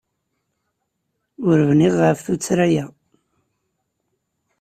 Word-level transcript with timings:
Ur 1.47 1.57
bniɣ 1.69 1.95
ɣef 2.03 2.19
tuttra-a. 2.25 2.85